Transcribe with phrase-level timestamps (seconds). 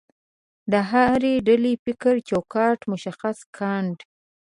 [0.71, 4.05] د هرې ډلې فکري چوکاټ مشخص کاندي.